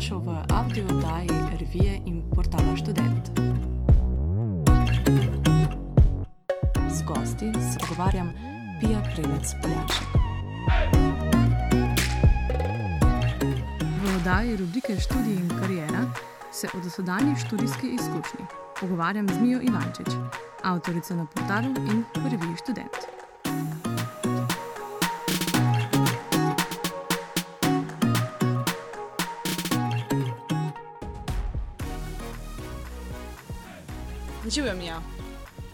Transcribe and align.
dobrodošel 0.00 0.18
v 0.24 0.52
avdio 0.52 0.84
oddaji 0.88 1.28
revije 1.60 2.00
in 2.06 2.22
portala 2.34 2.76
Student. 2.76 3.24
Z 6.88 7.02
gosti 7.02 7.52
se 7.52 7.78
pogovarjam 7.88 8.32
Pija 8.80 9.02
Prelec 9.12 9.54
Poljašek. 9.62 10.08
V 14.00 14.16
oddaji 14.16 14.56
rubrike 14.56 14.96
Študij 15.00 15.36
in 15.36 15.48
karijera 15.60 16.08
se 16.52 16.68
o 16.74 16.80
dosedanji 16.80 17.36
študijski 17.36 17.86
izkušnji 17.86 18.44
pogovarjam 18.80 19.28
z 19.28 19.40
Mijo 19.40 19.60
Ivančič, 19.62 20.08
avtorico 20.62 21.14
na 21.14 21.26
portalu 21.26 21.74
in 21.90 22.04
v 22.14 22.24
reviji 22.24 22.56
Student. 22.56 23.19
Živijo, 34.54 34.74
Mija. 34.74 35.02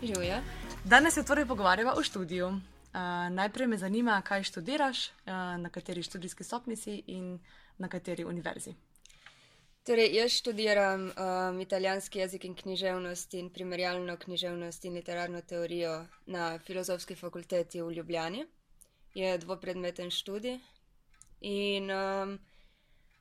Živijo. 0.03 0.37
Danes 0.85 1.15
se 1.15 1.25
torej 1.25 1.47
pogovarjava 1.47 1.95
o 1.97 2.03
študiju. 2.03 2.47
Uh, 2.47 2.61
najprej 3.31 3.67
me 3.67 3.79
zanima, 3.79 4.23
kaj 4.23 4.43
študiraš, 4.43 5.07
uh, 5.09 5.13
na 5.61 5.71
kateri 5.71 6.03
študijski 6.03 6.45
stopni 6.45 6.77
si 6.77 7.03
in 7.07 7.39
na 7.79 7.89
kateri 7.89 8.25
univerzi. 8.25 8.75
Torej, 9.87 10.15
jaz 10.17 10.31
študiram 10.31 11.07
um, 11.07 11.61
italijanski 11.61 12.19
jezik 12.19 12.45
in 12.45 12.55
književnost 12.55 13.35
in 13.35 13.51
primerjalno 13.51 14.17
književnost 14.17 14.85
in 14.85 14.95
literarno 14.95 15.41
teorijo 15.41 16.07
na 16.27 16.59
filozofski 16.59 17.15
fakulteti 17.15 17.83
v 17.83 17.93
Ljubljani. 17.93 18.47
Je 19.15 19.39
dvopredmeten 19.39 20.11
študij 20.11 20.59
in 21.41 21.91
um, 21.91 22.39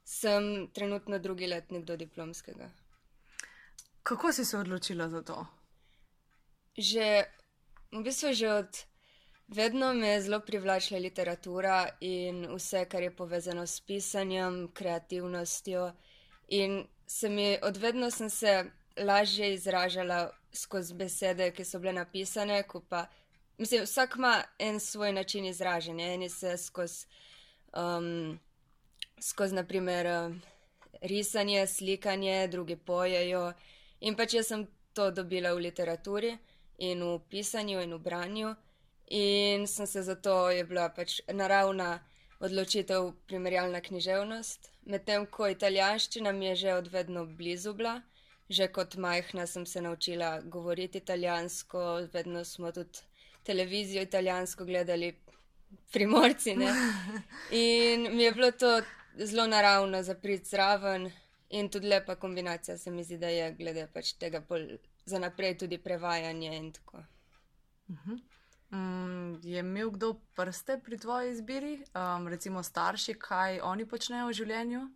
sem 0.03 0.67
trenutno 0.73 1.19
drugi 1.19 1.47
letnik 1.47 1.85
do 1.85 1.95
diplomskega. 1.95 2.71
Kako 4.05 4.31
si 4.31 4.45
se 4.45 4.57
odločila 4.57 5.09
za 5.09 5.21
to? 5.21 5.45
Že 6.77 7.25
v 7.91 8.03
bistvu 8.03 8.33
že 8.33 8.49
od 8.53 8.69
vedno 9.47 9.93
me 9.93 10.07
je 10.07 10.21
zelo 10.21 10.39
privlačila 10.45 10.99
literatura 10.99 11.89
in 11.99 12.45
vse, 12.53 12.85
kar 12.85 13.01
je 13.01 13.15
povezano 13.15 13.65
s 13.65 13.81
pisanjem, 13.81 14.69
kreativnostjo. 14.73 15.91
In 16.47 16.85
se 17.07 17.29
mi 17.29 17.57
odvedno 17.61 18.11
sem 18.11 18.29
se 18.29 18.65
lažje 18.97 19.53
izražala 19.53 20.29
skozi 20.53 20.93
besede, 20.93 21.49
ki 21.51 21.65
so 21.65 21.79
bile 21.79 21.93
napisane, 21.93 22.63
ko 22.63 22.85
pa 22.89 23.07
mislim, 23.57 23.83
vsak 23.89 24.15
ima 24.15 24.43
en 24.59 24.79
svoj 24.79 25.13
način 25.13 25.45
izražanja. 25.45 26.13
Eni 26.13 26.29
se 26.29 26.57
skozi, 26.57 27.07
um, 27.73 28.39
skozi 29.19 29.55
naprimer, 29.55 30.07
risanje, 31.01 31.67
slikanje, 31.67 32.47
drugi 32.47 32.75
pojejo. 32.75 33.53
In 34.01 34.15
pač 34.15 34.33
jaz 34.33 34.47
sem 34.47 34.67
to 34.93 35.11
dobila 35.11 35.53
v 35.53 35.67
literaturi 35.67 36.37
in 36.79 37.03
v 37.03 37.19
pisanju 37.29 37.81
in 37.81 37.93
v 37.93 37.99
branju. 37.99 38.55
In 39.09 39.67
sem 39.67 39.87
se 39.87 40.01
zato 40.03 40.49
je 40.49 40.63
bila 40.63 40.89
pač 40.89 41.21
naravna 41.27 41.99
odločitev 42.39 43.13
primerjalna 43.27 43.81
književnost, 43.81 44.71
medtem 44.85 45.25
ko 45.25 45.47
italijanščina 45.47 46.31
mi 46.31 46.45
je 46.45 46.55
že 46.55 46.73
odvedno 46.73 47.25
blizu 47.25 47.73
bila. 47.73 48.01
Že 48.49 48.67
kot 48.67 48.95
majhna 48.95 49.47
sem 49.47 49.65
se 49.65 49.81
naučila 49.81 50.41
govoriti 50.41 50.97
italijansko, 50.97 52.09
vedno 52.13 52.43
smo 52.45 52.71
tudi 52.71 52.99
televizijo 53.43 54.01
italijansko 54.01 54.65
gledali, 54.65 55.15
primorci. 55.91 56.55
Ne? 56.55 56.69
In 57.51 58.15
mi 58.15 58.23
je 58.23 58.31
bilo 58.31 58.51
to 58.51 58.81
zelo 59.17 59.47
naravno 59.47 60.03
za 60.03 60.15
prid 60.15 60.45
zraven 60.45 61.11
in 61.49 61.69
tudi 61.69 61.87
lepa 61.87 62.15
kombinacija 62.15 62.77
se 62.77 62.91
mi 62.91 63.03
zdi, 63.03 63.17
da 63.17 63.27
je 63.27 63.51
glede 63.53 63.87
pač 63.93 64.13
tega 64.13 64.43
za 65.05 65.19
naprej 65.19 65.57
tudi 65.57 65.77
prevajanje 65.77 66.57
in 66.57 66.71
tako. 66.71 67.03
Uh 67.87 67.95
-huh. 67.95 68.19
Um, 68.71 69.39
je 69.43 69.59
imel 69.59 69.89
kdo 69.89 70.13
prste 70.35 70.79
pri 70.83 70.97
tvoji 70.97 71.31
izbiri, 71.31 71.83
um, 71.95 72.27
recimo 72.27 72.63
starši, 72.63 73.13
kaj 73.13 73.59
oni 73.59 73.85
počnejo 73.85 74.27
v 74.27 74.33
življenju? 74.33 74.89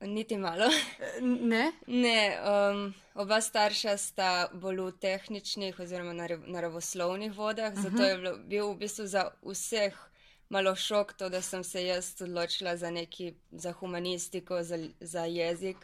Niti 0.00 0.36
malo. 0.36 0.64
Ne? 1.20 1.72
ne 1.86 2.38
um, 2.44 2.94
oba 3.14 3.40
starša 3.40 3.96
sta 3.96 4.48
bolj 4.52 4.80
v 4.80 4.92
tehničnih 5.00 5.80
oziroma 5.80 6.12
naravoslovnih 6.46 7.32
vodah, 7.32 7.72
uh 7.72 7.78
-huh. 7.78 7.82
zato 7.82 8.02
je 8.02 8.16
bilo, 8.16 8.36
bil 8.36 8.72
v 8.72 8.76
bistvu 8.76 9.06
za 9.06 9.30
vseh 9.42 9.94
malo 10.48 10.76
šok 10.76 11.12
to, 11.12 11.28
da 11.28 11.42
sem 11.42 11.64
se 11.64 11.86
jaz 11.86 12.22
odločila 12.22 12.76
za 12.76 12.90
neki, 12.90 13.34
za 13.50 13.72
humanistiko, 13.72 14.62
za, 14.62 14.78
za 15.00 15.24
jezik. 15.24 15.76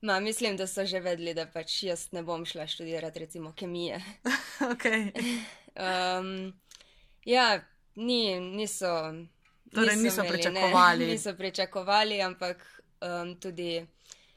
Ma, 0.00 0.20
mislim, 0.20 0.56
da 0.56 0.66
so 0.66 0.86
že 0.86 1.00
vedeli, 1.00 1.34
da 1.34 1.46
pač 1.46 1.82
jaz 1.82 2.12
ne 2.12 2.22
bom 2.22 2.44
šla 2.46 2.66
študirati 2.66 3.18
recimo 3.18 3.52
kemije. 3.52 4.02
okay. 4.72 5.10
um, 5.74 6.52
Ja, 7.28 7.60
ni, 7.94 8.40
niso. 8.40 8.86
Torej, 9.74 9.96
niso, 9.96 10.02
niso 10.02 10.20
imeli, 10.20 10.32
pričakovali. 10.32 11.04
Ne, 11.04 11.10
niso 11.12 11.34
pričakovali, 11.34 12.22
ampak 12.22 12.82
um, 13.00 13.40
tudi 13.40 13.86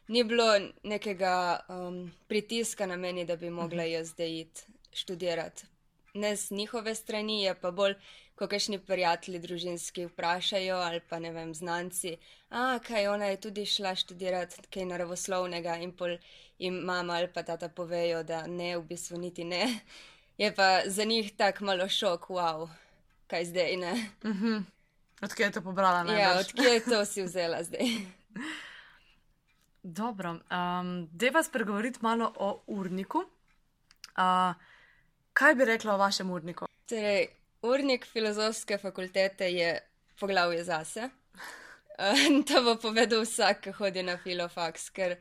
ni 0.07 0.23
bilo 0.23 0.59
nekega 0.83 1.59
um, 1.69 2.11
pritiska 2.27 2.85
na 2.85 2.97
meni, 2.97 3.25
da 3.25 3.35
bi 3.35 3.49
mogla 3.49 3.83
jaz 3.83 4.07
zdaj 4.07 4.39
iti 4.39 4.61
študirati. 4.93 5.63
Ne 6.13 6.35
z 6.35 6.51
njihove 6.51 6.95
strani, 6.95 7.43
je 7.43 7.55
pa 7.61 7.71
bolj, 7.71 7.95
ko 8.41 8.47
kakšni 8.49 8.79
prijatelji 8.81 9.39
družinski 9.39 10.07
vprašajo 10.09 10.77
ali 10.81 10.99
pa 11.09 11.19
ne 11.21 11.29
vem, 11.31 11.53
znanci, 11.53 12.15
a 12.49 12.79
kaj 12.81 13.07
ona 13.07 13.27
je 13.29 13.35
tudi 13.41 13.65
šla 13.69 13.91
študirati 13.95 14.63
kaj 14.73 14.87
naravoslovnega 14.89 15.75
in 15.85 15.91
pol 15.93 16.15
jim 16.57 16.79
mama 16.87 17.19
ali 17.19 17.27
pa 17.33 17.43
tata 17.45 17.69
povejo, 17.69 18.23
da 18.23 18.47
ne, 18.47 18.71
v 18.77 18.81
bistvu 18.89 19.19
niti 19.21 19.43
ne. 19.45 19.67
Je 20.41 20.49
pa 20.55 20.81
za 20.85 21.03
njih 21.05 21.29
tako 21.37 21.65
malo 21.69 21.85
šok, 21.89 22.25
wow, 22.33 22.65
kaj 23.29 23.45
zdaj 23.45 23.77
ne. 23.77 23.91
Uh 24.23 24.29
mhm. 24.29 24.45
-huh. 24.45 24.63
Odkje 25.21 25.45
je 25.45 25.51
to 25.51 25.61
pobrala? 25.61 26.03
Najbrž? 26.03 26.21
Ja, 26.21 26.39
odkje 26.39 26.73
je 26.73 26.83
to 26.83 27.05
si 27.05 27.23
vzela 27.23 27.63
zdaj? 27.63 27.85
Dobro, 29.99 30.31
um, 30.31 31.09
deva 31.11 31.43
spregovoriti 31.43 31.99
malo 32.01 32.33
o 32.35 32.63
urniku. 32.67 33.17
Uh, 33.17 34.55
kaj 35.33 35.55
bi 35.55 35.65
rekla 35.65 35.93
o 35.93 35.97
vašem 35.97 36.31
urniku? 36.31 36.65
Torej, 36.89 37.27
urnik 37.61 38.05
filozofske 38.05 38.77
fakultete 38.77 39.49
je 39.53 39.79
poglavje 40.19 40.63
zase. 40.63 41.09
Uh, 41.99 42.43
to 42.47 42.63
bo 42.63 42.75
povedal 42.81 43.25
vsak, 43.25 43.61
ki 43.65 43.75
hodi 43.77 44.03
na 44.03 44.17
filofaks, 44.17 44.89
ker 44.89 45.17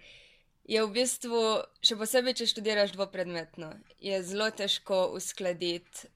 je 0.65 0.83
v 0.85 0.93
bistvu, 0.95 1.41
še 1.85 1.97
posebej, 1.99 2.39
če 2.41 2.51
študiraš 2.53 2.95
dvopredmetno, 2.95 3.73
je 4.01 4.23
zelo 4.23 4.51
težko 4.55 5.11
uskladiti 5.19 6.09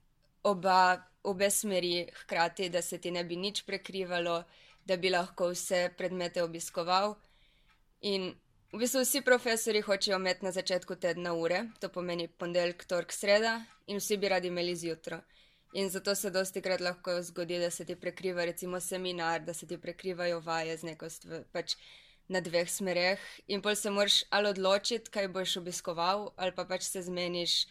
oba, 0.45 1.03
obe 1.25 1.51
smeri 1.51 2.07
hkrati, 2.23 2.71
da 2.71 2.83
se 2.83 2.99
ti 2.99 3.11
ne 3.11 3.25
bi 3.25 3.37
nič 3.37 3.65
prekrivalo, 3.67 4.43
da 4.85 4.97
bi 5.01 5.11
lahko 5.11 5.51
vse 5.53 5.89
predmete 5.99 6.45
obiskoval. 6.45 7.17
In 8.05 8.31
v 8.73 8.81
bistvu 8.81 9.05
vsi 9.05 9.25
profesori 9.25 9.81
hočejo 9.85 10.21
imeti 10.21 10.45
na 10.45 10.53
začetku 10.53 10.97
tedna 11.01 11.33
ure, 11.35 11.65
to 11.81 11.89
pomeni 11.89 12.29
ponedeljek, 12.29 12.85
torek, 12.89 13.13
sreda, 13.13 13.59
in 13.89 14.01
vsi 14.01 14.21
bi 14.21 14.29
radi 14.29 14.53
imeli 14.53 14.77
zjutraj. 14.77 15.25
In 15.75 15.91
zato 15.91 16.15
se 16.15 16.31
dosti 16.31 16.63
krat 16.63 16.81
lahko 16.81 17.17
zgodi, 17.23 17.59
da 17.59 17.71
se 17.71 17.85
ti 17.85 17.97
prekriva 17.97 18.45
recimo 18.45 18.81
seminar, 18.81 19.41
da 19.43 19.55
se 19.55 19.67
ti 19.67 19.79
prekrivajo 19.79 20.41
vaje 20.41 20.77
z 20.77 20.87
neko 20.87 21.11
stvar. 21.11 21.43
Pač 21.53 21.75
na 22.29 22.41
dveh 22.41 22.69
smereh 22.71 23.21
in 23.53 23.63
pol 23.63 23.75
se 23.77 23.91
moraš 23.91 24.23
ali 24.31 24.49
odločiti, 24.49 25.11
kaj 25.11 25.29
boš 25.29 25.57
obiskoval, 25.61 26.31
ali 26.37 26.55
pa 26.57 26.65
pač 26.65 26.87
se 26.87 27.03
zmeniš, 27.03 27.67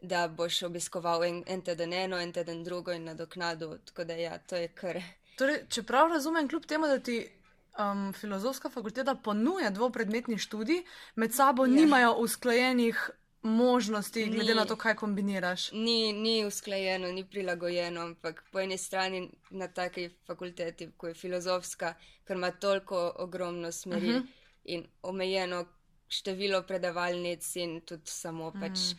da 0.00 0.28
boš 0.28 0.62
obiskoval 0.68 1.24
en, 1.24 1.40
en 1.46 1.62
teden 1.64 1.92
eno, 1.92 2.20
en 2.20 2.32
teden 2.32 2.62
drugo 2.64 2.92
in 2.92 3.08
nadoknadu. 3.08 3.78
Tako 3.84 4.04
da 4.04 4.14
ja, 4.14 4.38
to 4.38 4.56
je 4.56 4.68
kar. 4.68 5.00
Torej, 5.38 5.64
čeprav 5.70 6.12
razumem, 6.12 6.48
kljub 6.48 6.66
temu, 6.66 6.86
da 6.86 6.98
ti 6.98 7.22
um, 7.78 8.12
filozofska 8.12 8.70
fakulteta 8.70 9.14
ponuja 9.14 9.70
dvopredmetni 9.70 10.38
študij, 10.38 10.84
med 11.16 11.34
sabo 11.34 11.66
ja. 11.66 11.72
nimajo 11.72 12.12
usklajenih 12.22 13.10
možnosti, 13.42 14.26
ni, 14.26 14.36
glede 14.36 14.54
na 14.54 14.64
to, 14.64 14.76
kaj 14.76 14.94
kombiniraš. 14.94 15.72
Ni, 15.72 16.12
ni 16.12 16.44
usklajeno, 16.44 17.12
ni 17.12 17.24
prilagojeno, 17.24 18.00
ampak 18.00 18.44
po 18.52 18.60
eni 18.60 18.78
strani 18.78 19.30
na 19.50 19.68
taki 19.68 20.10
fakulteti, 20.26 20.90
ko 20.96 21.08
je 21.08 21.14
filozofska, 21.14 21.94
ker 22.26 22.36
ima 22.36 22.50
toliko 22.50 23.12
ogromno 23.18 23.72
smeri 23.72 24.08
uh 24.08 24.14
mhm. 24.14 24.22
-huh. 24.22 24.32
in 24.64 24.86
omejeno 25.02 25.66
število 26.08 26.62
predavalnic 26.62 27.56
in 27.56 27.80
tudi 27.80 28.10
samo 28.10 28.52
pač. 28.52 28.78
Uh 28.78 28.98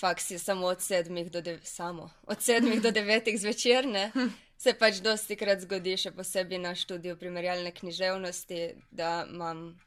Faks 0.00 0.30
je 0.30 0.38
samo 0.38 0.66
od 0.66 0.82
sedmih 0.82 1.30
do, 1.30 1.40
dev 1.40 1.60
samo, 1.62 2.10
od 2.22 2.42
sedmih 2.42 2.82
do 2.82 2.90
devetih 2.90 3.40
zvečer, 3.40 3.86
ne? 3.86 4.12
se 4.58 4.74
pač 4.74 4.94
dosti 4.94 5.36
krat 5.36 5.60
zgodi, 5.60 5.96
še 5.96 6.10
posebej 6.10 6.58
na 6.58 6.74
študiju 6.74 7.16
primerjalne 7.16 7.70
književnosti, 7.70 8.74
da 8.90 9.26
imam 9.30 9.80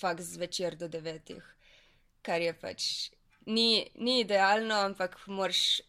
faks 0.00 0.22
zvečer 0.22 0.76
do 0.76 0.88
devetih, 0.88 1.42
kar 2.22 2.40
je 2.40 2.52
pač 2.52 3.10
ni, 3.46 3.86
ni 3.94 4.20
idealno, 4.20 4.74
ampak 4.74 5.18
moraš 5.26 5.80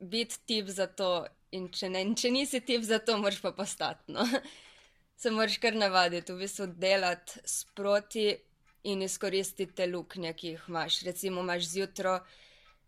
biti 0.00 0.40
tip 0.46 0.68
za 0.68 0.86
to. 0.86 1.26
In 1.50 1.66
če, 1.74 1.88
ne, 1.90 2.04
in 2.06 2.14
če 2.14 2.30
nisi 2.30 2.60
tip 2.62 2.84
za 2.86 3.00
to, 3.02 3.16
moraš 3.18 3.40
pa 3.42 3.52
postati. 3.52 4.12
No. 4.14 4.26
se 5.20 5.30
moraš 5.30 5.58
kar 5.58 5.74
navaditi, 5.76 6.32
v 6.32 6.44
bistvu 6.44 6.66
delati 6.80 7.40
sproti 7.44 8.30
in 8.88 9.02
izkoristiti 9.02 9.74
te 9.76 9.86
luknje, 9.86 10.32
ki 10.32 10.54
jih 10.54 10.68
imaš. 10.68 11.02
Recimo, 11.04 11.42
imaš 11.44 11.66
zjutraj 11.74 12.20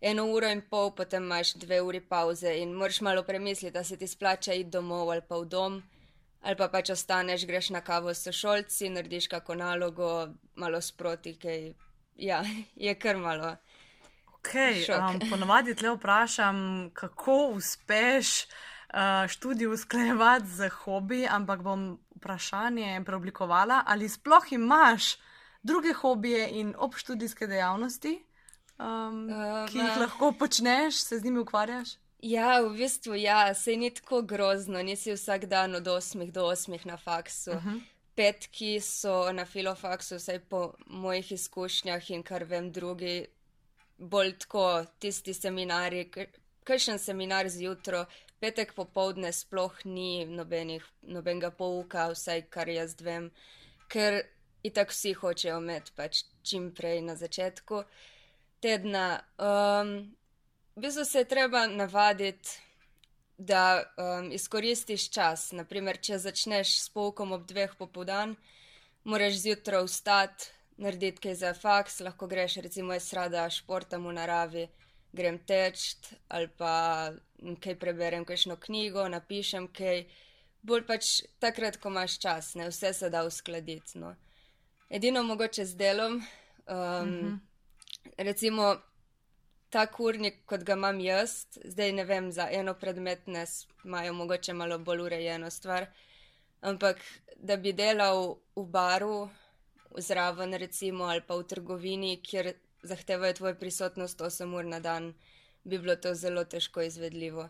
eno 0.01 0.25
uro 0.31 0.49
in 0.51 0.63
pol, 0.69 0.89
potem 0.95 1.23
imaš 1.23 1.53
dve 1.61 1.81
uri 1.81 2.01
pauze 2.01 2.55
in 2.59 2.73
moraš 2.73 3.01
malo 3.01 3.23
premisliti, 3.23 3.73
da 3.73 3.83
se 3.83 3.97
ti 3.97 4.07
splača 4.07 4.53
iti 4.53 4.69
domov 4.69 5.11
ali 5.11 5.21
pa 5.27 5.37
v 5.37 5.45
dom, 5.45 5.77
ali 6.41 6.57
pa 6.59 6.67
pač 6.67 6.89
ostaneš, 6.89 7.45
greš 7.45 7.69
na 7.69 7.81
kavo 7.81 8.13
s 8.13 8.31
šolci, 8.31 8.89
narediš 8.89 9.27
kako 9.27 9.55
nalogo, 9.55 10.09
malo 10.55 10.81
sproti, 10.81 11.37
kaj 11.39 11.73
ja, 12.17 12.43
je 12.75 12.95
kar 12.95 13.17
malo. 13.17 13.55
Okay, 14.43 14.85
um, 14.91 15.19
ponovadi 15.29 15.75
tle 15.75 15.95
vprašam, 15.95 16.89
kako 16.93 17.47
uspeš 17.55 18.43
uh, 18.43 19.27
študij 19.27 19.67
usklajevati 19.67 20.47
z 20.47 20.69
hobi, 20.69 21.27
ampak 21.29 21.61
bom 21.61 21.99
vprašanje 22.15 23.01
preoblikovala, 23.05 23.83
ali 23.87 24.09
sploh 24.09 24.51
imaš 24.51 25.15
druge 25.63 25.93
hobije 25.93 26.49
in 26.59 26.75
obštudijske 26.77 27.47
dejavnosti, 27.47 28.23
um, 28.79 29.29
uh, 29.29 29.69
ki 29.71 29.77
jih 29.77 29.97
lahko 29.97 30.31
počneš, 30.39 31.03
se 31.03 31.19
z 31.19 31.23
njimi 31.23 31.39
ukvarjaš? 31.39 31.95
Ja, 32.19 32.61
v 32.61 32.75
bistvu 32.77 33.15
ja, 33.15 33.53
se 33.53 33.75
ni 33.75 33.89
tako 33.89 34.21
grozno, 34.21 34.83
nisi 34.83 35.13
vsak 35.13 35.45
dan 35.45 35.75
od 35.75 35.87
8 35.87 36.31
do 36.31 36.45
8 36.47 36.85
na 36.85 36.97
faksu. 36.97 37.51
Uh 37.51 37.57
mhm. 37.57 37.69
-huh. 37.69 37.81
Petki 38.15 38.81
so 38.81 39.31
na 39.31 39.45
filofaksu, 39.45 40.15
vsaj 40.15 40.39
po 40.39 40.73
mojih 40.87 41.31
izkušnjah 41.31 42.11
in 42.11 42.23
kar 42.23 42.43
vem, 42.43 42.71
drugi 42.71 43.25
bolj 43.97 44.37
tako 44.45 44.85
tisti 44.99 45.33
seminari, 45.33 46.05
kakšen 46.63 46.99
seminar 46.99 47.49
zjutraj, 47.49 48.05
petek 48.39 48.73
popovdne 48.75 49.31
sploh 49.31 49.85
ni 49.85 50.25
nobenih, 50.25 50.83
nobenega 51.01 51.51
pouka, 51.51 52.09
vsaj 52.11 52.47
kar 52.51 52.69
jaz 52.69 52.97
vem, 53.01 53.29
ker 53.87 54.23
itak 54.63 54.91
vsi 54.91 55.13
hočejo 55.13 55.61
imeti 55.61 55.93
pač 55.95 56.23
čim 56.43 56.71
prej 56.75 57.01
na 57.01 57.15
začetku 57.15 57.83
tedna. 58.63 59.23
Um, 59.37 60.15
v 60.75 60.85
bistvu 60.87 61.05
se 61.05 61.23
je 61.23 61.29
treba 61.29 61.67
navaditi, 61.67 62.59
da 63.37 63.83
um, 63.97 64.31
izkoristiš 64.31 65.09
čas. 65.09 65.51
Naprimer, 65.51 65.97
če 65.97 66.19
začneš 66.21 66.77
s 66.79 66.89
poukom 66.93 67.33
ob 67.35 67.47
dveh 67.49 67.73
popovdan, 67.79 68.35
moraš 69.03 69.41
zjutraj 69.43 69.87
vstati 69.87 70.51
narediti 70.77 71.21
kaj 71.21 71.35
za 71.35 71.53
faks, 71.53 71.99
lahko 71.99 72.27
greš, 72.27 72.55
recimo, 72.65 72.93
jaz 72.93 73.13
rada 73.13 73.49
športam 73.49 74.07
v 74.07 74.13
naravi, 74.17 74.67
grem 75.13 75.37
teč 75.47 75.95
ali 76.27 76.49
pa 76.57 77.13
kaj 77.61 77.75
preberem, 77.79 78.25
kakšno 78.25 78.57
knjigo, 78.57 79.07
napišem 79.09 79.67
kaj. 79.73 80.05
Bolj 80.63 80.85
pač 80.87 81.07
takrat, 81.43 81.75
ko 81.77 81.91
imaš 81.91 82.15
čas, 82.23 82.53
ne 82.55 82.69
vse 82.69 82.93
se 82.95 83.09
da 83.11 83.25
uskladiti. 83.27 83.99
No. 83.99 84.13
Edino 84.89 85.23
mogoče 85.27 85.65
z 85.65 85.75
delom, 85.75 86.13
um, 86.13 86.23
mm 86.75 87.19
-hmm. 87.19 87.39
recimo 88.17 88.75
ta 89.69 89.85
kurnik, 89.89 90.43
kot 90.45 90.63
ga 90.63 90.73
imam 90.77 90.99
jaz, 90.99 91.31
zdaj 91.65 91.91
ne 91.91 92.03
vem, 92.05 92.31
za 92.31 92.47
eno 92.51 92.73
predmetne 92.73 93.45
imajo 93.83 94.13
mogoče 94.13 94.53
malo 94.53 94.77
bolj 94.79 95.01
urejeno 95.01 95.49
stvar, 95.49 95.87
ampak 96.61 96.97
da 97.37 97.57
bi 97.57 97.73
delal 97.73 98.35
v 98.55 98.65
baru, 98.65 99.29
zraven, 99.97 100.53
recimo, 100.53 101.05
ali 101.05 101.21
pa 101.21 101.35
v 101.35 101.47
trgovini, 101.47 102.21
kjer 102.23 102.53
zahtevajo 102.83 103.33
tvojo 103.33 103.55
prisotnost 103.55 104.21
8 104.21 104.55
ur 104.57 104.65
na 104.65 104.79
dan, 104.79 105.13
bi 105.63 105.77
bilo 105.79 105.95
to 105.95 106.13
zelo 106.15 106.43
težko 106.43 106.81
izvedljivo. 106.81 107.49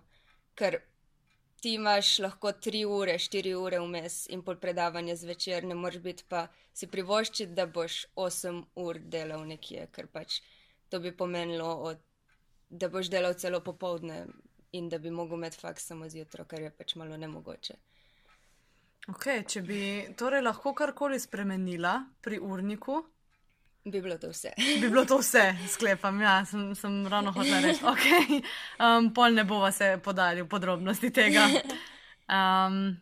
Ker 0.55 0.79
ti 1.61 1.73
imaš 1.73 2.19
lahko 2.19 2.51
3 2.51 2.85
ure, 2.85 3.13
4 3.17 3.53
ure 3.55 3.79
vmes 3.79 4.27
in 4.29 4.41
pol 4.43 4.55
predavanja 4.55 5.15
zvečer, 5.15 5.63
ne 5.63 5.75
moreš 5.75 6.01
biti 6.03 6.25
pa 6.29 6.47
si 6.73 6.87
privoščiti, 6.87 7.53
da 7.53 7.65
boš 7.65 8.05
8 8.15 8.63
ur 8.75 8.99
delal 8.99 9.45
nekje, 9.47 9.87
ker 9.95 10.07
pač 10.07 10.41
to 10.89 10.99
bi 10.99 11.15
pomenilo, 11.17 11.69
od, 11.91 12.01
da 12.69 12.89
boš 12.89 13.09
delal 13.09 13.33
celo 13.33 13.63
popovdne 13.63 14.25
in 14.71 14.89
da 14.89 14.97
bi 14.97 15.11
mogel 15.11 15.37
imeti 15.37 15.57
faks 15.57 15.87
samo 15.87 16.09
zjutraj, 16.09 16.47
kar 16.47 16.61
je 16.61 16.71
pač 16.77 16.95
malo 16.95 17.17
nemogoče. 17.17 17.79
Okay, 19.11 19.43
če 19.43 19.61
bi 19.67 19.79
torej 20.15 20.39
lahko 20.45 20.71
karkoli 20.73 21.19
spremenila 21.19 21.97
pri 22.23 22.37
urniku, 22.39 23.01
bi 23.83 24.01
bilo 24.01 24.17
to 24.17 24.29
vse. 24.31 24.53
bi 24.57 24.89
bilo 24.89 25.05
to 25.05 25.17
vse, 25.19 25.55
sklepam. 25.69 26.21
Ja, 26.21 26.45
sem, 26.45 26.75
sem 26.75 27.07
ravno 27.07 27.31
hotel 27.31 27.61
reči. 27.61 27.83
Okay. 27.93 28.39
Um, 28.79 29.11
pol 29.13 29.35
ne 29.35 29.43
bova 29.43 29.71
se 29.71 29.97
podali 30.03 30.41
v 30.41 30.47
podrobnosti 30.47 31.11
tega. 31.11 31.49
Um, 32.31 32.95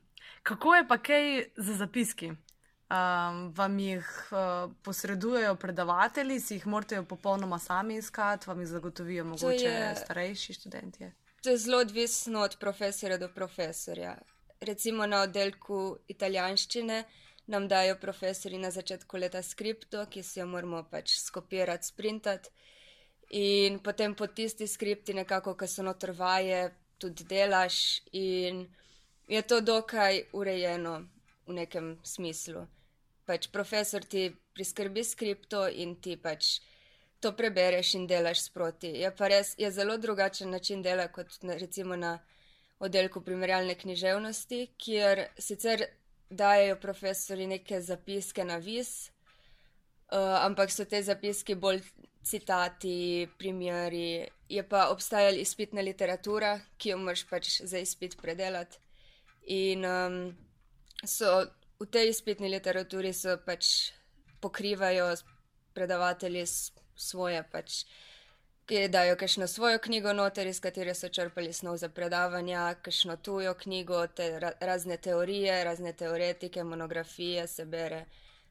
kako 0.43 0.75
je 0.75 0.87
pa 0.87 0.97
kaj 0.97 1.45
za 1.57 1.77
zapiski? 1.83 2.31
Um, 2.91 3.53
vam 3.55 3.77
jih 3.79 4.07
uh, 4.31 4.73
posredujejo 4.83 5.55
predavatelji, 5.55 6.39
si 6.39 6.57
jih 6.57 6.67
morate 6.67 7.03
popolnoma 7.03 7.59
sami 7.59 8.01
iskati, 8.01 8.49
vam 8.49 8.59
jih 8.59 8.67
zagotovijo 8.67 9.23
mogoče 9.25 9.69
je, 9.69 9.95
starejši 9.95 10.53
študenti? 10.53 11.11
To 11.43 11.49
je 11.49 11.57
zelo 11.57 11.77
odvisno 11.77 12.41
od 12.41 12.57
profesorja 12.59 13.17
do 13.17 13.29
profesorja 13.29 14.17
recimo 14.61 15.05
na 15.05 15.21
oddelku 15.25 15.97
italijanščine 16.07 17.03
nam 17.51 17.67
dajo 17.67 17.95
profesori 18.01 18.57
na 18.57 18.71
začetku 18.71 19.17
leta 19.17 19.41
skripto, 19.43 20.05
ki 20.05 20.23
si 20.23 20.39
jo 20.39 20.45
moramo 20.47 20.83
pač 20.91 21.17
skopirati, 21.19 21.87
sprintati. 21.87 22.49
In 23.41 23.79
potem 23.79 24.13
po 24.15 24.27
tisti 24.27 24.67
skripti, 24.67 25.15
nekako, 25.17 25.55
ki 25.55 25.67
so 25.67 25.83
notrvaje, 25.83 26.69
tudi 27.01 27.25
delaš, 27.27 28.01
in 28.13 28.65
je 29.27 29.41
to 29.41 29.61
dokaj 29.61 30.25
urejeno 30.37 30.99
v 31.47 31.57
nekem 31.57 31.95
smislu. 32.03 32.67
Pač 33.25 33.47
profesor 33.51 34.05
ti 34.05 34.29
priskrbi 34.53 35.03
skripto 35.03 35.65
in 35.69 35.95
ti 36.03 36.17
pač 36.17 36.59
to 37.21 37.31
prebereš 37.37 37.95
in 37.95 38.07
delaš 38.07 38.47
sproti. 38.49 38.91
Je 39.01 39.09
pa 39.15 39.29
res, 39.31 39.55
je 39.57 39.71
zelo 39.71 39.97
drugačen 39.97 40.51
način 40.51 40.81
dela 40.81 41.07
kot 41.07 41.39
na, 41.41 41.57
recimo 41.57 41.95
na 41.95 42.19
oddelku 42.81 43.21
primerjalne 43.21 43.75
književnosti, 43.77 44.61
kjer 44.77 45.25
sicer 45.37 45.85
dajo 46.29 46.75
profesori 46.81 47.47
neke 47.47 47.81
zapiske 47.81 48.43
na 48.45 48.57
vis, 48.57 49.11
uh, 50.11 50.41
ampak 50.41 50.71
so 50.71 50.85
te 50.85 51.01
zapiske 51.03 51.55
bolj 51.55 51.81
citati, 52.23 53.27
primeri. 53.37 54.27
Je 54.49 54.63
pa 54.67 54.87
obstajala 54.93 55.37
izpitna 55.41 55.81
literatura, 55.81 56.55
ki 56.77 56.93
jo 56.93 56.97
moraš 57.01 57.25
pač 57.29 57.61
za 57.61 57.79
izpit 57.79 58.17
predelati. 58.21 58.77
In 59.53 59.85
um, 59.85 60.17
so 61.05 61.41
v 61.81 61.87
tej 61.89 62.11
izpitni 62.11 62.49
literaturi 62.49 63.13
pač 63.45 63.91
pokrivajo 64.41 65.15
predavatelji 65.73 66.45
svoje 66.95 67.43
pač 67.51 67.85
ki 68.71 68.87
dajo 68.87 69.15
kakšno 69.15 69.47
svojo 69.47 69.79
knjigo 69.79 70.13
noter, 70.13 70.47
iz 70.47 70.59
katere 70.63 70.93
so 70.95 71.09
črpali 71.09 71.53
snov 71.53 71.77
za 71.77 71.89
predavanja, 71.89 72.75
kakšno 72.81 73.17
tujo 73.17 73.51
knjigo, 73.53 74.05
te 74.07 74.39
ra 74.39 74.51
razne 74.59 74.97
teorije, 74.97 75.63
razne 75.63 75.91
teoretike, 75.93 76.63
monografije 76.63 77.47
se 77.47 77.65
bere. 77.65 78.05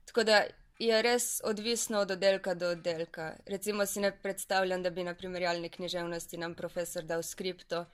Tako 0.05 0.25
da 0.25 0.43
je 0.79 1.03
res 1.03 1.41
odvisno 1.45 2.05
od 2.05 2.11
oddelka 2.11 2.55
do 2.55 2.69
oddelka. 2.69 3.33
Recimo 3.47 3.87
si 3.87 4.01
ne 4.01 4.13
predstavljam, 4.23 4.83
da 4.83 4.91
bi 4.91 5.05
na 5.05 5.15
primerjalni 5.15 5.69
književnosti 5.69 6.37
nam 6.37 6.55
profesor 6.55 7.05
dal 7.05 7.23
skripto 7.23 7.87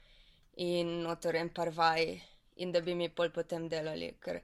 in 0.56 1.02
notor 1.02 1.36
en 1.36 1.48
par 1.48 1.70
vaj 1.70 2.20
in 2.56 2.72
da 2.72 2.80
bi 2.80 2.94
mi 2.94 3.08
pol 3.08 3.30
potem 3.30 3.68
delali, 3.68 4.16
ker 4.20 4.40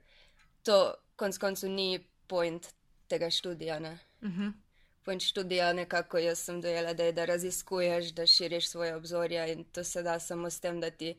to 0.62 0.95
konc 1.17 1.39
koncu 1.39 1.69
ni 1.69 1.99
point 2.27 2.75
tega 3.09 3.31
študija. 3.31 3.79
Uh 3.79 4.29
mhm. 4.29 4.43
-huh 4.43 4.72
pojem 5.04 5.21
študija, 5.21 5.73
nekako 5.73 6.18
jaz 6.18 6.38
sem 6.38 6.61
dojela, 6.61 6.92
da 6.94 7.04
je 7.04 7.12
da 7.12 7.25
raziskuješ, 7.25 8.12
da 8.14 8.26
širiš 8.26 8.68
svoje 8.68 8.97
obzorja 8.97 9.47
in 9.47 9.64
to 9.64 9.85
se 9.85 10.02
da 10.02 10.18
samo 10.18 10.50
s 10.50 10.61
tem, 10.61 10.80
da 10.80 10.90
ti 10.90 11.14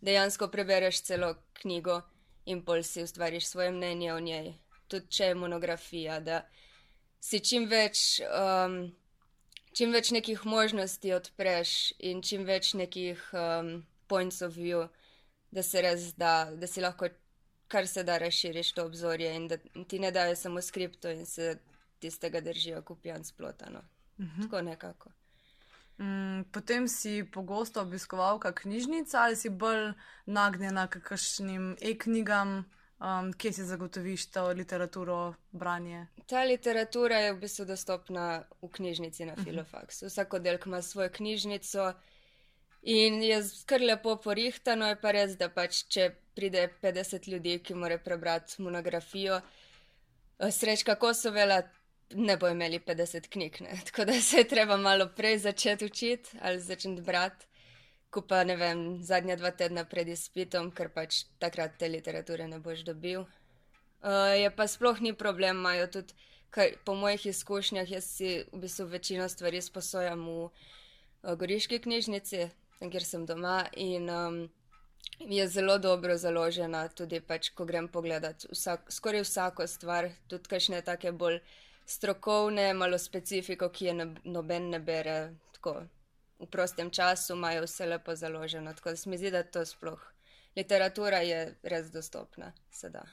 dejansko 0.00 0.48
prebereš 0.48 1.02
celo 1.02 1.34
knjigo 1.52 2.00
in 2.44 2.64
pol 2.64 2.82
si 2.82 3.02
ustvariš 3.02 3.46
svoje 3.46 3.70
mnenje 3.70 4.12
o 4.14 4.20
njej. 4.20 4.54
Tudi 4.88 5.06
če 5.10 5.24
je 5.24 5.34
monografija, 5.34 6.20
da 6.20 6.44
si 7.20 7.40
čim 7.40 7.66
več, 7.68 8.20
um, 8.22 8.94
čim 9.74 9.92
več 9.92 10.10
nekih 10.10 10.46
možnosti 10.46 11.12
odpreš 11.12 11.92
in 11.98 12.22
čim 12.22 12.44
več 12.44 12.74
nekih 12.74 13.22
um, 13.32 13.86
points 14.06 14.42
of 14.42 14.54
view, 14.54 14.88
da 15.50 15.62
se 15.62 15.82
res 15.82 16.12
da, 16.14 16.50
da 16.54 16.66
si 16.66 16.80
lahko 16.80 17.08
kar 17.68 17.86
se 17.88 18.02
da 18.02 18.18
razširiš 18.18 18.72
to 18.72 18.84
obzorje 18.84 19.34
in 19.34 19.48
da 19.48 19.56
ti 19.88 19.98
ne 19.98 20.10
dajo 20.10 20.36
samo 20.36 20.62
skripto 20.62 21.10
in 21.10 21.26
se 21.26 21.56
tistega 21.98 22.40
držijo 22.40 22.82
kupijan 22.82 23.24
splotano. 23.24 23.78
Uh 24.18 24.24
mhm. 24.24 24.40
-huh. 24.40 24.42
Tako 24.42 24.62
nekako. 24.62 25.10
Mm, 25.98 26.44
potem 26.52 26.88
si 26.88 27.24
pogosto 27.32 27.80
obiskoval 27.80 28.40
knjižnico 28.54 29.16
ali 29.16 29.36
si 29.36 29.50
bolj 29.50 29.92
nagnjena 30.26 30.86
k 30.86 31.00
kakšnim 31.00 31.76
e-knjigam, 31.80 32.64
um, 33.00 33.32
kje 33.32 33.52
si 33.52 33.64
zagotoviš 33.64 34.30
to 34.30 34.48
literaturo, 34.48 35.34
branje? 35.52 36.06
Ta 36.26 36.42
literatura 36.42 37.16
je 37.18 37.32
v 37.32 37.40
bistvu 37.40 37.64
dostopna 37.64 38.44
v 38.62 38.68
knjižnici 38.68 39.24
na 39.24 39.32
mhm. 39.32 39.44
Filofaksu. 39.44 40.04
Uh 40.04 40.08
-huh. 40.08 40.12
Vsak 40.12 40.34
oddelek 40.34 40.66
ima 40.66 40.82
svojo 40.82 41.10
knjižnico 41.12 41.94
In 42.86 43.22
je 43.22 43.40
kar 43.66 43.82
lepo 43.82 44.12
porihtano, 44.22 44.86
je 44.86 44.96
pa 45.02 45.10
res, 45.10 45.32
da 45.34 45.48
pač 45.50 45.80
če 45.90 46.04
pride 46.38 46.68
50 46.82 47.24
ljudi, 47.32 47.56
ki 47.58 47.74
morajo 47.74 47.98
prebrati 48.04 48.62
monografijo, 48.62 49.40
eh, 50.38 50.52
srečka 50.54 50.94
Kosovela, 50.94 51.64
ne 52.14 52.36
bo 52.36 52.48
imeli 52.48 52.78
50 52.78 53.28
knjig. 53.28 53.60
Ne? 53.60 53.80
Tako 53.86 54.04
da 54.04 54.20
se 54.20 54.36
je 54.36 54.48
treba 54.48 54.76
malo 54.76 55.08
prej 55.16 55.38
začeti 55.38 55.84
učiti 55.84 56.30
ali 56.40 56.60
začeti 56.60 57.00
brati, 57.00 57.46
ko 58.10 58.22
pa 58.22 58.44
ne 58.44 58.56
vem, 58.56 59.02
zadnja 59.02 59.36
dva 59.36 59.50
tedna 59.50 59.84
pred 59.84 60.08
izpitom, 60.08 60.70
ker 60.70 60.88
pač 60.88 61.24
takrat 61.38 61.76
te 61.78 61.88
literature 61.88 62.46
ne 62.48 62.58
boš 62.58 62.84
dobil. 62.86 63.26
Uh, 64.06 64.32
je 64.38 64.50
pa 64.56 64.66
sploh 64.68 65.00
ni 65.00 65.12
problem, 65.12 65.58
imajo 65.58 65.86
tudi, 65.98 66.14
kar, 66.50 66.76
po 66.84 66.94
mojih 66.94 67.26
izkušnjah, 67.26 67.90
jaz 67.90 68.04
si 68.04 68.30
v 68.52 68.60
bistvu 68.62 68.86
večino 68.86 69.28
stvari 69.28 69.60
sposojam 69.62 70.22
v 70.28 70.36
uh, 70.46 71.34
Goriški 71.34 71.80
knjižnici, 71.82 72.48
kjer 72.80 73.04
sem 73.04 73.26
doma 73.26 73.64
in 73.72 74.10
um, 74.10 74.38
je 75.18 75.48
zelo 75.48 75.78
dobro 75.78 76.16
založena, 76.16 76.86
tudi 76.88 77.20
pač, 77.20 77.50
ko 77.50 77.64
grem 77.64 77.88
pogledat 77.88 78.46
vsak, 78.52 78.92
skoraj 78.92 79.24
vsako 79.26 79.66
stvar, 79.66 80.10
tudi 80.28 80.48
kakšne 80.54 80.82
take 80.86 81.12
bolj 81.12 81.40
strokovne, 81.86 82.74
malo 82.74 82.98
specifiko, 82.98 83.68
ki 83.70 83.84
je 83.84 83.94
ne, 83.94 84.06
noben 84.24 84.70
ne 84.70 84.80
bere 84.80 85.34
tako 85.52 85.78
v 86.38 86.48
prostem 86.50 86.90
času, 86.90 87.34
imajo 87.34 87.64
vse 87.64 87.86
lepo 87.86 88.14
založeno. 88.14 88.74
Tako 88.74 88.90
da 88.90 88.96
se 88.96 89.10
mi 89.10 89.18
zdi, 89.18 89.30
da 89.30 89.42
to 89.42 89.64
sploh 89.66 90.12
literatura 90.56 91.18
je 91.18 91.40
res 91.62 91.90
dostopna 91.92 92.52
sedaj. 92.72 93.06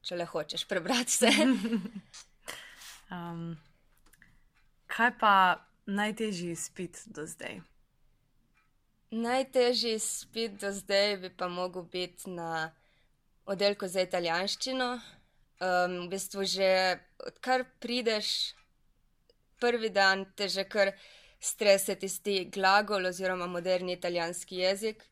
Če 0.00 0.16
le 0.16 0.24
hočeš 0.24 0.64
prebrati 0.68 1.12
vse. 1.12 1.32
um, 3.14 3.42
kaj 4.88 5.12
pa 5.20 5.34
najtežji 5.86 6.56
spit 6.56 7.02
do 7.12 7.26
zdaj? 7.28 7.60
Najtežji 9.10 9.98
spit 10.00 10.56
do 10.62 10.72
zdaj 10.72 11.18
bi 11.24 11.30
pa 11.36 11.48
mogel 11.52 11.84
biti 11.92 12.30
na 12.30 12.70
oddelku 13.44 13.88
za 13.88 14.06
italijanščino. 14.06 14.94
Um, 15.60 16.06
v 16.06 16.16
bistvu 16.16 16.46
že 16.48 16.68
odkar 17.20 17.66
prideš 17.84 18.54
prvi 19.60 19.90
dan, 19.92 20.24
te 20.36 20.48
že 20.48 20.64
kar 20.64 20.94
strese 21.40 21.96
tisti 22.00 22.46
glagol 22.48 23.06
oziroma 23.06 23.46
moderni 23.46 23.92
italijanski 23.92 24.56
jezik. 24.64 25.04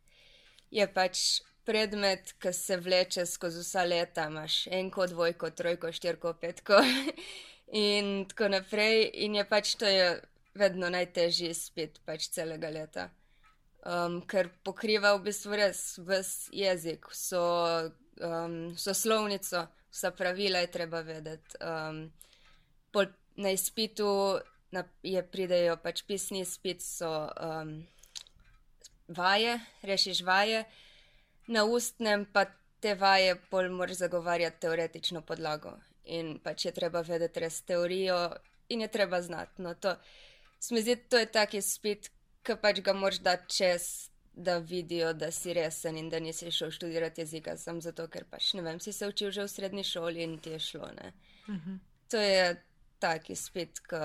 Je 0.71 0.87
pač 0.88 1.43
predmet, 1.69 2.33
ki 2.40 2.52
se 2.52 2.76
vleče 2.81 3.26
skozi 3.26 3.61
vsa 3.61 3.85
leta, 3.85 4.25
imaš 4.28 4.67
enko, 4.73 5.07
dvojko, 5.07 5.50
trojko, 5.50 5.93
štirko, 5.93 6.33
petko 6.40 6.81
in 7.85 8.25
tako 8.28 8.49
naprej. 8.57 9.11
In 9.25 9.37
je 9.37 9.45
pač 9.49 9.75
to 9.76 9.88
je 9.88 10.11
vedno 10.57 10.88
najtežji 10.93 11.52
spet 11.55 12.00
pač 12.09 12.31
celega 12.33 12.73
leta. 12.73 13.11
Um, 13.85 14.21
ker 14.28 14.49
pokriva 14.64 15.14
v 15.17 15.28
bistvu 15.28 15.61
res 15.61 15.83
vse 16.00 16.49
jezik, 16.57 17.09
vso, 17.12 17.45
um, 18.21 18.57
vso 18.75 18.95
slovnico, 18.97 19.69
vsa 19.90 20.11
pravila 20.11 20.59
je 20.64 20.71
treba 20.71 21.00
vedeti. 21.00 21.57
Um, 21.61 22.09
na 23.38 23.50
izpitu 23.50 24.38
na, 24.71 24.85
je 25.02 25.23
pridejo 25.23 25.76
pač 25.83 26.02
pisni 26.07 26.42
izpit, 26.42 26.83
so 26.83 27.09
um, 27.30 27.87
vaje, 29.09 29.59
rešiš 29.87 30.23
vaje, 30.26 30.64
na 31.47 31.64
ustnem 31.64 32.26
pa 32.33 32.45
te 32.83 32.95
vaje 32.99 33.37
pol 33.50 33.71
moraš 33.71 34.02
zagovarjati 34.02 34.61
teoretično 34.61 35.23
podlago 35.23 35.73
in 36.04 36.38
pač 36.42 36.66
je 36.66 36.73
treba 36.75 37.00
vedeti 37.07 37.40
res 37.40 37.62
teorijo 37.62 38.18
in 38.68 38.83
je 38.85 38.88
treba 38.88 39.23
znati. 39.23 39.62
No, 39.62 39.75
to, 39.75 39.95
zdi, 40.61 40.97
to 40.97 41.18
je 41.18 41.30
tak 41.33 41.54
izpit, 41.54 42.11
ki 42.42 42.59
pač 42.62 42.83
ga 42.85 42.92
moraš 42.92 43.23
dati 43.25 43.54
čez. 43.54 44.11
Da 44.38 44.59
vidijo, 44.62 45.12
da 45.18 45.33
si 45.35 45.50
resen 45.52 45.97
in 45.99 46.09
da 46.11 46.21
nisi 46.23 46.50
šel 46.54 46.71
študirati 46.71 47.21
jezika, 47.21 47.57
samo 47.59 47.80
zato, 47.83 48.04
ker 48.07 48.23
pač 48.30 48.52
ne 48.54 48.62
vem, 48.62 48.78
si 48.80 48.92
se 48.95 49.09
učil 49.09 49.33
že 49.35 49.42
v 49.42 49.50
srednji 49.50 49.85
šoli 49.85 50.23
in 50.23 50.37
ti 50.38 50.52
je 50.54 50.59
šlo. 50.59 50.90
Uh 50.92 51.54
mhm. 51.54 51.71
-huh. 51.71 51.78
To 52.11 52.16
je 52.16 52.62
taki 52.99 53.35
spet, 53.37 53.80
ki 53.80 53.97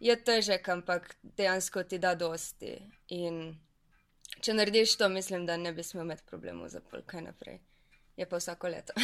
je 0.00 0.16
težek, 0.24 0.68
ampak 0.68 1.16
dejansko 1.22 1.82
ti 1.82 1.98
da 1.98 2.14
dosti. 2.14 2.76
In 3.08 3.58
če 4.40 4.54
narediš 4.54 4.96
to, 4.96 5.08
mislim, 5.08 5.46
da 5.46 5.56
ne 5.56 5.72
bi 5.72 5.82
smel 5.82 6.04
imeti 6.04 6.26
problemov 6.26 6.68
za 6.68 6.80
pol, 6.80 7.02
kaj 7.06 7.22
naprej. 7.22 7.60
Je 8.16 8.28
pa 8.28 8.36
vsako 8.36 8.68
leto. 8.68 8.92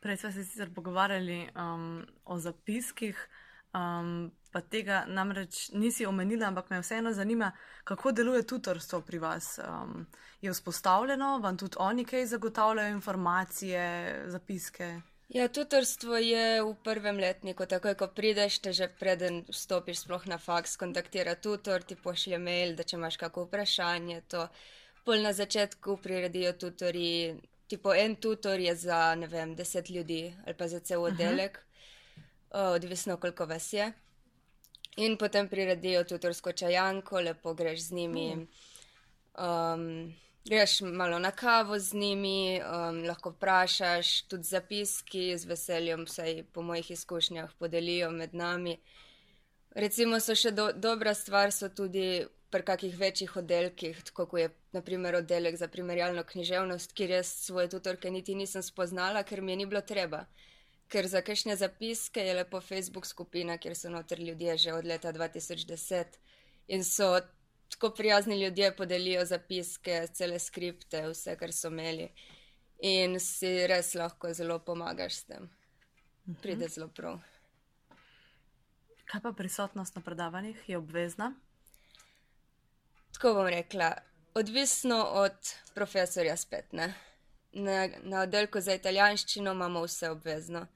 Prej 0.00 0.16
smo 0.16 0.32
se 0.32 0.44
sicer 0.44 0.74
pogovarjali 0.74 1.48
um, 1.54 2.06
o 2.24 2.38
zapiskih, 2.38 3.28
um, 3.74 4.30
pa 4.52 4.60
tega 4.60 5.04
namreč 5.06 5.68
nisi 5.72 6.06
omenila, 6.06 6.48
ampak 6.48 6.70
me 6.70 6.80
vseeno 6.80 7.12
zanima, 7.12 7.52
kako 7.84 8.12
deluje 8.12 8.46
tutorstvo 8.46 9.00
pri 9.00 9.18
vas. 9.18 9.58
Um, 9.58 10.06
je 10.40 10.50
vzpostavljeno, 10.50 11.38
vam 11.38 11.56
tudi 11.56 11.76
oni 11.78 12.04
kaj 12.04 12.26
zagotavljajo 12.26 12.88
informacije, 12.88 13.82
zapiske? 14.26 15.00
Ja, 15.30 15.48
tutorstvo 15.48 16.16
je 16.16 16.62
v 16.62 16.74
prvem 16.84 17.20
letniku, 17.22 17.66
takoj 17.66 17.94
ko 17.94 18.08
prideš, 18.10 18.58
te 18.58 18.72
že 18.72 18.88
preden 18.98 19.44
vstopiš 19.46 20.00
sploh 20.02 20.26
na 20.26 20.38
faks, 20.38 20.74
kontaktira 20.76 21.36
tutor, 21.38 21.82
ti 21.86 21.94
pošlje 21.94 22.38
mail, 22.38 22.74
da 22.74 22.82
če 22.82 22.96
imaš 22.96 23.16
kako 23.16 23.44
vprašanje, 23.44 24.24
to 24.26 24.48
pol 25.06 25.22
na 25.22 25.32
začetku 25.32 25.96
priredijo 26.02 26.52
tutori, 26.58 27.38
tipo 27.70 27.94
en 27.94 28.16
tutor 28.16 28.58
je 28.58 28.74
za, 28.74 29.14
ne 29.14 29.30
vem, 29.30 29.54
deset 29.54 29.90
ljudi 29.90 30.34
ali 30.46 30.56
pa 30.56 30.68
za 30.68 30.80
cel 30.80 31.02
oddelek, 31.02 31.58
uh 31.58 31.62
-huh. 31.62 31.69
Odvisno 32.50 33.16
koliko 33.16 33.46
vas 33.46 33.72
je. 33.72 33.92
In 34.96 35.16
potem 35.16 35.48
priredijo 35.48 36.04
tutorsko 36.04 36.52
čajanko, 36.52 37.20
lepo 37.20 37.54
greš 37.54 37.80
z 37.80 37.92
njimi. 37.92 38.32
Uh 38.32 38.38
-huh. 39.34 39.74
um, 39.74 40.14
greš 40.44 40.80
malo 40.80 41.18
na 41.18 41.30
kavo 41.30 41.78
z 41.78 41.94
njimi, 41.94 42.60
um, 42.60 43.04
lahko 43.04 43.30
vprašaš, 43.30 44.22
tudi 44.22 44.42
zapiski 44.42 45.38
z 45.38 45.44
veseljem, 45.44 46.04
vsaj 46.04 46.44
po 46.52 46.62
mojih 46.62 46.90
izkušnjah, 46.90 47.52
podelijo 47.58 48.10
med 48.10 48.34
nami. 48.34 48.78
Recimo, 49.70 50.20
so 50.20 50.34
še 50.34 50.50
do, 50.50 50.72
dobra 50.72 51.14
stvar, 51.14 51.52
so 51.52 51.68
tudi 51.68 52.26
pri 52.50 52.64
kakih 52.66 52.96
večjih 52.98 53.36
oddelkih, 53.36 54.02
kot 54.12 54.32
je 54.38 54.48
naprimer 54.72 55.14
oddelek 55.14 55.56
za 55.56 55.68
primerjalno 55.68 56.24
književnost, 56.24 56.92
kjer 56.92 57.10
jaz 57.10 57.26
svoje 57.26 57.68
tutorke 57.68 58.10
niti 58.10 58.34
nisem 58.34 58.62
spoznala, 58.62 59.22
ker 59.22 59.42
mi 59.42 59.52
je 59.52 59.56
ni 59.56 59.66
bilo 59.66 59.80
treba. 59.80 60.24
Ker 60.90 61.06
za 61.06 61.22
kakšne 61.22 61.54
zapiske 61.56 62.20
je 62.20 62.34
lepo 62.34 62.60
Facebook 62.60 63.06
skupina, 63.06 63.58
kjer 63.58 63.76
so 63.78 63.90
noter 63.90 64.20
ljudje 64.20 64.56
že 64.58 64.72
od 64.74 64.84
leta 64.84 65.12
2010 65.12 66.18
in 66.68 66.84
so 66.84 67.20
tako 67.70 67.90
prijazni 67.90 68.42
ljudje 68.42 68.76
podelijo 68.76 69.24
zapiske, 69.24 70.06
cele 70.12 70.38
skripte, 70.38 71.02
vse, 71.08 71.36
kar 71.36 71.52
so 71.52 71.68
imeli. 71.68 72.08
In 72.82 73.20
si 73.20 73.66
res 73.66 73.94
lahko 73.94 74.32
zelo 74.34 74.58
pomagaš 74.58 75.14
s 75.14 75.24
tem. 75.24 75.50
Pride 76.42 76.68
zelo 76.68 76.88
prav. 76.88 77.20
Kaj 79.10 79.20
pa 79.22 79.32
prisotnost 79.32 79.96
na 79.96 80.02
predavanjih 80.02 80.68
je 80.68 80.78
obvezna? 80.78 81.34
Tako 83.12 83.34
bom 83.34 83.46
rekla, 83.46 83.94
odvisno 84.34 85.02
od 85.04 85.54
profesorja 85.74 86.36
spet. 86.36 86.72
Ne? 86.72 86.94
Na, 87.52 87.88
na 88.02 88.20
oddelku 88.20 88.60
za 88.60 88.74
italijanščino 88.74 89.52
imamo 89.52 89.82
vse 89.82 90.10
obvezno, 90.10 90.66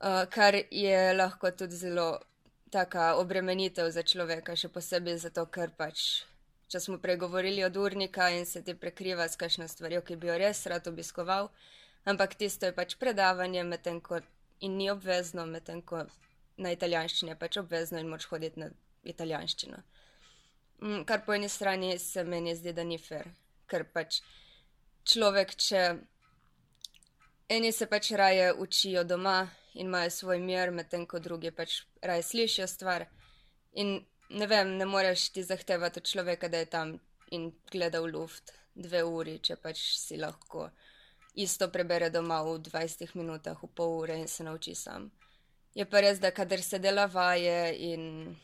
uh, 0.00 0.24
kar 0.30 0.54
je 0.70 1.12
lahko 1.14 1.50
tudi 1.50 1.76
zelo 1.76 2.20
taka 2.70 3.14
obremenitev 3.16 3.90
za 3.90 4.02
človeka, 4.02 4.56
še 4.56 4.68
posebej 4.68 5.18
zato, 5.22 5.46
ker 5.46 5.70
pač, 5.78 6.24
če 6.66 6.80
smo 6.80 6.98
pregovorili 6.98 7.62
od 7.64 7.76
urnika 7.76 8.30
in 8.34 8.46
se 8.50 8.64
ti 8.66 8.74
prekriva 8.74 9.28
s 9.28 9.38
kakšno 9.38 9.68
stvarjo, 9.70 10.02
ki 10.02 10.16
bi 10.18 10.30
jo 10.32 10.38
res 10.42 10.64
rad 10.66 10.88
obiskoval, 10.90 11.52
ampak 12.04 12.34
tisto 12.40 12.66
je 12.66 12.74
pač 12.74 12.96
predavanje, 12.98 13.62
medtem 13.62 14.00
ko 14.00 14.18
in 14.60 14.76
ni 14.80 14.90
obvezno, 14.90 15.46
medtem 15.46 15.82
ko 15.82 16.02
na 16.56 16.74
italijanščini 16.74 17.34
je 17.34 17.38
pač 17.38 17.58
obvezno 17.62 18.02
in 18.02 18.10
moč 18.10 18.26
hoditi 18.30 18.60
na 18.60 18.70
italijanščino. 19.04 19.78
Mm, 20.82 21.04
kar 21.06 21.22
po 21.26 21.34
eni 21.34 21.48
strani 21.48 21.98
se 21.98 22.24
meni 22.24 22.54
zdi, 22.56 22.72
da 22.72 22.84
ni 22.84 22.98
fair, 22.98 23.30
ker 23.70 23.86
pač 23.94 24.20
človek, 25.06 25.54
če 25.54 25.82
eni 27.54 27.70
se 27.72 27.86
pač 27.86 28.10
raje 28.18 28.50
učijo 28.52 29.04
doma 29.04 29.44
in 29.74 29.86
imajo 29.86 30.10
svoj 30.10 30.38
mir, 30.38 30.70
medtem 30.70 31.06
ko 31.06 31.18
drugi 31.18 31.50
pač 31.50 31.82
raje 32.02 32.22
slišijo 32.22 32.66
stvar. 32.66 33.06
In 33.72 34.04
ne 34.30 34.46
vem, 34.46 34.76
ne 34.76 34.86
moreš 34.86 35.28
ti 35.34 35.42
zahtevati 35.42 36.00
od 36.00 36.10
človeka, 36.10 36.48
da 36.48 36.58
je 36.58 36.70
tam 36.70 36.98
in 37.30 37.52
gleda 37.72 38.00
v 38.00 38.12
luft 38.14 38.52
dve 38.74 39.02
uri, 39.04 39.38
če 39.38 39.56
pač 39.56 39.80
si 39.98 40.16
lahko 40.18 40.68
isto 41.34 41.68
prebere 41.70 42.10
doma 42.10 42.42
v 42.42 42.58
20 42.62 43.14
minutah, 43.18 43.58
v 43.62 43.70
pol 43.74 43.98
ure 44.02 44.18
in 44.18 44.28
se 44.28 44.44
nauči 44.44 44.74
sam. 44.74 45.10
Je 45.74 45.84
pa 45.84 46.00
res, 46.00 46.20
da 46.22 46.30
kadar 46.30 46.62
se 46.62 46.78
dela 46.78 47.06
vaje 47.10 47.74
in 47.82 48.36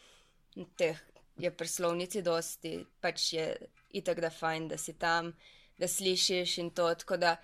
teh 0.76 0.98
je 1.38 1.50
prslovnici 1.50 2.22
dosti, 2.22 2.80
pač 3.00 3.32
je 3.32 3.46
itak 3.94 4.20
da 4.20 4.30
fajn, 4.30 4.68
da 4.68 4.78
si 4.78 4.96
tam, 4.98 5.32
da 5.78 5.88
slišiš 5.88 6.58
in 6.58 6.70
to, 6.70 6.90
tako 6.94 7.16
da. 7.16 7.36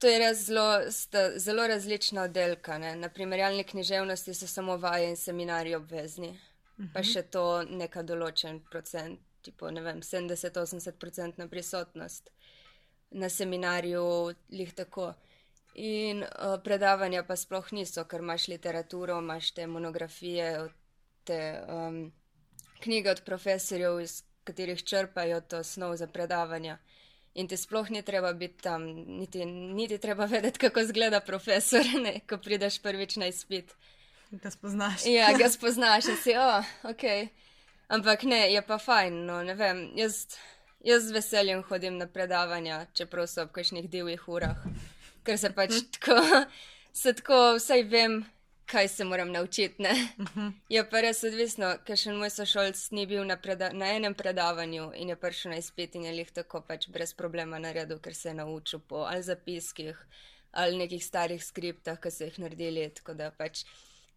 To 0.00 0.08
je 0.08 0.18
res 0.18 0.44
zelo, 0.46 0.66
zelo 1.36 1.66
različna 1.68 2.22
oddelka. 2.22 2.78
Ne? 2.78 2.94
Na 2.96 3.08
primerjalni 3.08 3.64
književnosti 3.64 4.34
so 4.34 4.46
samo 4.46 4.76
vaje 4.76 5.10
in 5.10 5.16
seminarji 5.16 5.74
obvezni. 5.74 6.38
pa 6.94 7.02
še 7.04 7.22
to 7.28 7.62
neka 7.68 8.00
določen 8.08 8.62
procent, 8.70 9.20
tipo, 9.44 9.68
ne 9.70 9.82
vem, 9.84 9.98
70-80% 10.00 11.36
na 11.36 11.46
prisotnost 11.48 12.30
na 13.10 13.28
seminarju, 13.28 14.34
lih 14.50 14.74
tako. 14.74 15.14
In 15.74 16.22
uh, 16.22 16.56
predavanja 16.64 17.22
pa 17.26 17.36
sploh 17.36 17.72
niso, 17.72 18.04
ker 18.04 18.20
imaš 18.20 18.48
literaturo, 18.48 19.18
imaš 19.18 19.52
te 19.54 19.66
monografije, 19.66 20.68
te 21.24 21.40
um, 21.68 22.00
knjige 22.80 23.10
od 23.10 23.22
profesorjev, 23.26 24.00
iz 24.00 24.22
katerih 24.44 24.82
črpajo 24.84 25.40
to 25.40 25.62
snov 25.64 25.96
za 25.96 26.06
predavanja. 26.06 26.78
In 27.40 27.48
ti 27.48 27.56
sploh 27.56 27.88
ni 27.90 28.02
treba 28.04 28.32
biti 28.36 28.62
tam, 28.62 28.84
niti, 29.16 29.44
niti 29.48 29.98
treba 29.98 30.26
vedeti, 30.28 30.58
kako 30.60 30.84
izgleda 30.84 31.20
profesor, 31.24 31.86
ne, 32.04 32.18
ko 32.28 32.36
prideš 32.38 32.80
prvič 32.84 33.16
na 33.16 33.30
izpit. 33.32 33.72
Ga 34.30 34.50
spoznaš. 34.50 35.06
Ja, 35.08 35.32
ga 35.38 35.48
spoznaš 35.56 36.12
in 36.12 36.18
si, 36.20 36.36
oh, 36.36 36.66
ok. 36.84 37.04
Ampak 37.88 38.22
ne, 38.22 38.44
je 38.52 38.62
pa 38.62 38.78
fajn, 38.78 39.24
no 39.26 39.40
ne 39.42 39.54
vem. 39.58 39.88
Jaz, 39.98 40.26
jaz 40.84 41.08
z 41.08 41.16
veseljem 41.16 41.62
hodim 41.66 41.96
na 41.98 42.06
predavanja, 42.06 42.84
čeprav 42.94 43.26
so 43.26 43.46
ob 43.46 43.54
kakšnih 43.56 43.88
divjih 43.90 44.28
urah, 44.28 44.60
ker 45.26 45.40
se 45.40 45.50
pač 45.56 45.74
hm. 45.74 45.88
tako, 45.96 46.20
se 47.02 47.14
tako, 47.18 47.40
vsaj 47.56 47.86
vem, 47.90 48.20
kaj 48.70 48.88
se 48.88 49.04
moram 49.04 49.32
naučiti. 49.32 49.82
Uh 49.82 50.26
-huh. 50.26 50.52
Je 50.68 50.90
pa 50.90 51.00
res 51.00 51.24
odvisno, 51.24 51.74
ker 51.84 51.96
še 51.96 52.12
moj 52.12 52.30
sošolc 52.30 52.90
ni 52.90 53.06
bil 53.06 53.24
na, 53.26 53.38
na 53.72 53.86
enem 53.96 54.14
predavanju 54.14 54.92
in 54.94 55.08
je 55.08 55.16
prišel 55.16 55.50
na 55.50 55.58
izpit 55.58 55.94
in 55.94 56.04
je 56.04 56.16
jih 56.16 56.30
tako 56.30 56.60
pač 56.60 56.88
brez 56.88 57.14
problema 57.14 57.58
naredil, 57.58 57.98
ker 57.98 58.14
se 58.14 58.28
je 58.28 58.34
naučil 58.34 58.78
po 58.78 58.96
ali 58.96 59.22
zapiskih 59.22 60.06
ali 60.52 60.76
nekih 60.76 61.04
starih 61.04 61.44
skriptah, 61.44 62.00
ki 62.00 62.10
so 62.10 62.24
jih 62.24 62.38
naredili. 62.38 62.90
Tako 62.94 63.14
da 63.14 63.30
pač 63.30 63.64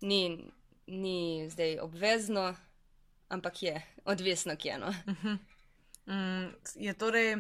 ni, 0.02 0.52
ni 0.88 1.50
zdaj 1.50 1.80
obvezno, 1.80 2.56
ampak 3.30 3.64
je 3.64 3.82
odvisno, 4.06 4.56
kje 4.56 4.72
eno. 4.72 4.88
Uh 4.88 5.24
-huh. 5.24 5.38
mm, 6.06 6.56
je 6.76 6.94
torej 6.94 7.38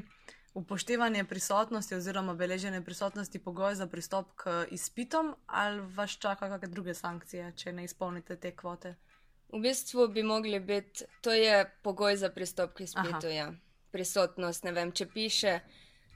upoštevanje 0.53 1.23
prisotnosti 1.23 1.95
oziroma 1.95 2.33
beleženje 2.33 2.81
prisotnosti 2.81 3.39
pogoj 3.39 3.75
za 3.75 3.87
pristop 3.87 4.27
k 4.35 4.65
izpitom 4.71 5.35
ali 5.45 5.81
vas 5.81 6.11
čaka 6.11 6.49
kakšne 6.49 6.67
druge 6.67 6.93
sankcije, 6.93 7.53
če 7.57 7.73
ne 7.73 7.83
izpolnite 7.83 8.35
te 8.35 8.51
kvote? 8.55 8.95
V 9.53 9.59
bistvu 9.61 10.07
bi 10.07 10.23
mogli 10.23 10.59
biti, 10.59 11.05
to 11.21 11.33
je 11.33 11.65
pogoj 11.83 12.17
za 12.17 12.29
pristop 12.29 12.73
k 12.73 12.81
izpitu, 12.81 13.27
ja. 13.27 13.51
Prisotnost, 13.91 14.63
ne 14.63 14.71
vem, 14.71 14.91
če 14.91 15.05
piše 15.05 15.59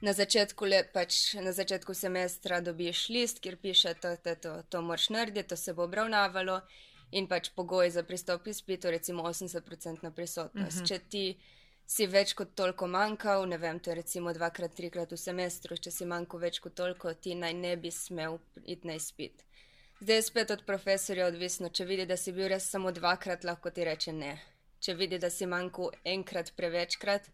na 0.00 0.12
začetku, 0.12 0.64
let, 0.64 0.90
pač 0.94 1.34
na 1.42 1.52
začetku 1.52 1.94
semestra 1.94 2.60
dobiš 2.60 3.08
list, 3.08 3.38
kjer 3.42 3.56
piše, 3.62 3.94
to, 3.94 4.16
to, 4.22 4.34
to, 4.34 4.54
to 4.68 4.82
moraš 4.82 5.10
narediti, 5.10 5.48
to 5.48 5.56
se 5.56 5.74
bo 5.74 5.86
obravnavalo 5.86 6.60
in 7.10 7.26
pač 7.28 7.50
pogoj 7.54 7.90
za 7.90 8.02
pristop 8.02 8.42
k 8.44 8.54
izpitu, 8.54 8.90
recimo 8.90 9.22
80% 9.22 10.10
prisotnost. 10.10 10.76
Uh 10.76 10.82
mhm. 10.82 10.84
-huh. 10.84 10.88
Če 10.88 10.98
ti 10.98 11.40
si 11.88 12.06
več 12.06 12.34
kot 12.36 12.52
toliko 12.58 12.86
manjkal, 12.90 13.46
ne 13.48 13.56
vem, 13.60 13.80
to 13.80 13.90
je 13.90 13.96
recimo 14.02 14.32
dvakrat, 14.36 14.74
trikrat 14.76 15.12
v 15.14 15.18
semestru, 15.20 15.78
če 15.80 15.92
si 15.94 16.08
manjkal 16.08 16.42
več 16.42 16.60
kot 16.60 16.76
toliko, 16.76 17.14
ti 17.16 17.32
naj 17.34 17.54
ne 17.56 17.76
bi 17.80 17.92
smel 17.94 18.36
iti 18.64 18.88
na 18.88 18.98
izpit. 18.98 19.44
Zdaj 20.00 20.20
je 20.20 20.24
spet 20.26 20.50
od 20.54 20.64
profesorja 20.66 21.26
odvisno, 21.26 21.72
če 21.74 21.86
vidi, 21.88 22.04
da 22.06 22.16
si 22.20 22.34
bil 22.36 22.50
res 22.52 22.68
samo 22.70 22.92
dvakrat, 22.94 23.46
lahko 23.48 23.72
ti 23.74 23.86
reče 23.88 24.12
ne. 24.14 24.36
Če 24.84 24.94
vidi, 24.94 25.18
da 25.18 25.30
si 25.32 25.48
manjkal 25.48 25.96
enkrat 26.06 26.52
prevečkrat 26.58 27.24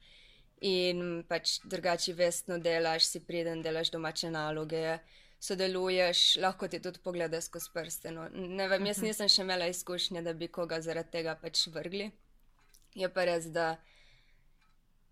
in 0.65 1.25
pač 1.29 1.59
drugače 1.69 2.15
vestno 2.17 2.57
delaš, 2.63 3.11
si 3.11 3.21
priden, 3.21 3.61
delaš 3.61 3.91
domače 3.93 4.31
naloge, 4.33 5.01
sodeluješ, 5.45 6.23
lahko 6.41 6.71
ti 6.73 6.81
tudi 6.81 7.03
pogleda 7.05 7.41
skozi 7.45 7.73
prste. 7.75 8.15
No. 8.15 8.31
Ne 8.33 8.69
vem, 8.71 8.87
jaz 8.87 9.03
mhm. 9.03 9.11
nisem 9.11 9.29
še 9.29 9.43
imela 9.43 9.67
izkušnje, 9.69 10.23
da 10.23 10.33
bi 10.33 10.49
koga 10.49 10.79
zaradi 10.81 11.19
tega 11.19 11.35
pač 11.43 11.67
vrgli. 11.75 12.09
Je 12.95 13.11
pa 13.11 13.27
res, 13.27 13.51
da 13.51 13.75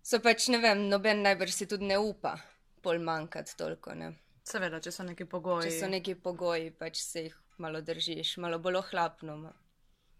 so 0.03 0.19
pač 0.23 0.49
ne 0.51 0.59
vem, 0.63 0.87
noben 0.91 1.23
najbrž 1.23 1.55
si 1.55 1.69
tudi 1.69 1.87
ne 1.89 1.97
upa 1.97 2.35
pol 2.83 2.99
manjkati 2.99 3.55
toliko. 3.57 3.95
Ne? 3.95 4.11
Seveda, 4.43 4.81
če 4.83 4.91
so 4.91 5.05
neki 5.07 5.25
pogoji. 5.29 5.69
Če 5.69 5.79
so 5.79 5.89
neki 5.91 6.17
pogoji, 6.19 6.73
pač 6.75 6.99
se 6.99 7.27
jih 7.27 7.37
malo 7.63 7.79
držiš, 7.81 8.35
malo 8.43 8.59
bolj 8.59 8.81
ohlapno. 8.81 9.37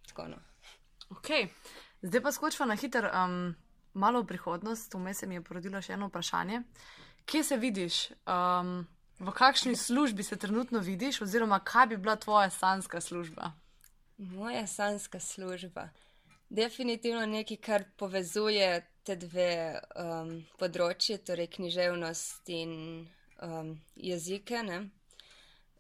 Tako, 0.08 0.30
no. 0.32 0.39
Ok, 1.12 1.30
zdaj 2.02 2.24
pa 2.24 2.32
skočva 2.32 2.67
na 2.69 2.78
hiter, 2.80 3.10
um, 3.12 3.54
malo 3.93 4.24
v 4.24 4.30
prihodnost. 4.32 4.96
Vmes 4.96 5.19
se 5.19 5.28
mi 5.28 5.39
je 5.39 5.43
porodilo 5.43 5.82
še 5.84 5.98
eno 5.98 6.08
vprašanje. 6.08 6.63
Kje 7.28 7.43
se 7.43 7.58
vidiš, 7.60 8.00
um, 8.28 8.86
v 9.19 9.36
kakšni 9.36 9.76
službi 9.80 10.24
se 10.24 10.39
trenutno 10.39 10.80
vidiš, 10.84 11.22
oziroma 11.28 11.60
kaj 11.60 11.91
bi 11.91 12.00
bila 12.00 12.15
tvoja 12.15 12.50
sanska 12.50 13.02
služba? 13.02 13.52
Moja 14.17 14.67
sanska 14.67 15.19
služba. 15.19 15.89
Definitivno 16.50 17.26
nekaj, 17.26 17.58
kar 17.58 17.86
povezuje 17.98 18.84
te 19.04 19.16
dve 19.20 19.80
um, 20.00 20.36
področji, 20.60 21.20
torej 21.28 21.50
književnost 21.58 22.50
in 22.56 22.74
um, 23.44 23.74
jezike. 24.00 24.62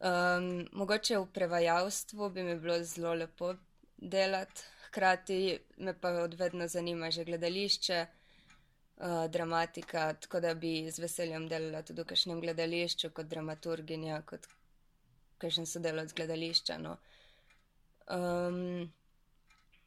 Um, 0.03 0.47
mogoče 0.75 1.19
v 1.21 1.29
prevajalstvu 1.35 2.29
bi 2.35 2.43
mi 2.43 2.57
bilo 2.59 2.81
zelo 2.83 3.13
lepo 3.15 3.53
delati, 3.97 4.65
hkrati 4.87 5.39
me 5.77 5.93
pa 5.93 6.11
odvedno 6.25 6.67
zanima 6.67 7.11
že 7.11 7.23
gledališče, 7.23 7.99
uh, 8.03 9.23
dramatika, 9.31 10.13
tako 10.13 10.43
da 10.43 10.53
bi 10.53 10.91
z 10.91 10.99
veseljem 10.99 11.47
delala 11.47 11.81
tudi 11.81 12.03
v 12.03 12.09
kakšnem 12.11 12.41
gledališču 12.43 13.13
kot 13.15 13.31
dramaturginja, 13.31 14.21
kot 14.27 14.47
kakšen 15.39 15.65
sodelovec 15.65 16.13
gledališča. 16.13 16.77
No. 16.83 16.97
Um, 18.11 18.91